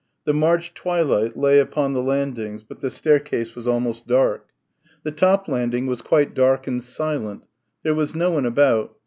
The 0.25 0.33
March 0.33 0.73
twilight 0.73 1.37
lay 1.37 1.59
upon 1.59 1.93
the 1.93 2.01
landings, 2.01 2.63
but 2.63 2.79
the 2.81 2.89
staircase 2.89 3.53
was 3.55 3.67
almost 3.67 4.07
dark. 4.07 4.47
The 5.03 5.11
top 5.11 5.47
landing 5.47 5.85
was 5.85 6.01
quite 6.01 6.33
dark 6.33 6.65
and 6.65 6.83
silent. 6.83 7.43
There 7.83 7.93
was 7.93 8.15
no 8.15 8.31
one 8.31 8.47
about. 8.47 8.95